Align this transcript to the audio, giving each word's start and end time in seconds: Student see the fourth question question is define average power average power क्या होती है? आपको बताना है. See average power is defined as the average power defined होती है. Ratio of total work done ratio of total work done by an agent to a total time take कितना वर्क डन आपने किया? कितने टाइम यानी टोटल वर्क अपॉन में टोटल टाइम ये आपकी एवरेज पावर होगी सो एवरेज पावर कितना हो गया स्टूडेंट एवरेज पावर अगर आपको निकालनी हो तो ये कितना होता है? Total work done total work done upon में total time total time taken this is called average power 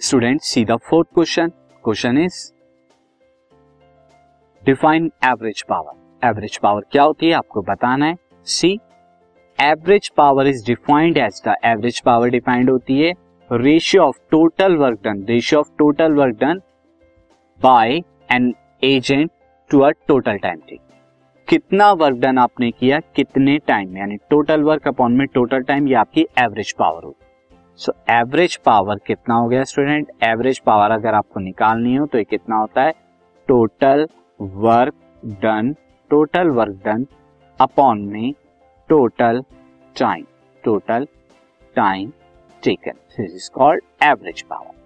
Student 0.00 0.40
see 0.40 0.64
the 0.64 0.76
fourth 0.86 1.08
question 1.14 1.48
question 1.84 2.18
is 2.18 2.34
define 4.62 5.10
average 5.24 5.62
power 5.68 6.26
average 6.28 6.56
power 6.58 6.82
क्या 6.92 7.02
होती 7.02 7.26
है? 7.26 7.32
आपको 7.32 7.62
बताना 7.62 8.06
है. 8.06 8.16
See 8.46 8.72
average 9.58 10.08
power 10.16 10.46
is 10.46 10.64
defined 10.66 11.18
as 11.18 11.40
the 11.48 11.54
average 11.64 12.00
power 12.00 12.28
defined 12.28 12.70
होती 12.70 13.00
है. 13.00 13.12
Ratio 13.50 14.02
of 14.02 14.18
total 14.30 14.76
work 14.76 15.00
done 15.04 15.24
ratio 15.28 15.60
of 15.60 15.70
total 15.78 16.12
work 16.12 16.38
done 16.40 16.60
by 17.60 18.00
an 18.32 18.52
agent 18.84 19.30
to 19.70 19.80
a 19.80 19.90
total 20.08 20.38
time 20.38 20.60
take 20.68 20.80
कितना 21.48 21.92
वर्क 21.94 22.16
डन 22.18 22.38
आपने 22.38 22.70
किया? 22.70 23.00
कितने 23.16 23.58
टाइम 23.58 23.96
यानी 23.96 24.16
टोटल 24.30 24.62
वर्क 24.62 24.88
अपॉन 24.88 25.12
में 25.12 25.26
टोटल 25.26 25.62
टाइम 25.62 25.88
ये 25.88 25.94
आपकी 25.96 26.26
एवरेज 26.38 26.72
पावर 26.72 27.04
होगी 27.04 27.25
सो 27.78 27.92
एवरेज 28.10 28.56
पावर 28.56 28.98
कितना 29.06 29.34
हो 29.34 29.48
गया 29.48 29.64
स्टूडेंट 29.64 30.10
एवरेज 30.24 30.58
पावर 30.58 30.90
अगर 30.90 31.14
आपको 31.14 31.40
निकालनी 31.40 31.94
हो 31.96 32.06
तो 32.06 32.18
ये 32.18 32.24
कितना 32.24 32.56
होता 32.56 32.82
है? 32.82 32.92
Total 33.48 34.06
work 34.40 34.94
done 35.42 35.74
total 36.10 36.48
work 36.48 36.80
done 36.84 37.06
upon 37.60 38.00
में 38.00 38.32
total 38.88 39.42
time 39.96 40.24
total 40.64 41.06
time 41.76 42.12
taken 42.62 42.92
this 43.18 43.34
is 43.34 43.50
called 43.50 43.82
average 44.02 44.42
power 44.42 44.85